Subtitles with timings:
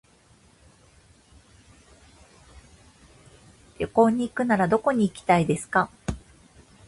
[3.77, 5.91] 旅行に行くならどこに行きたいですか。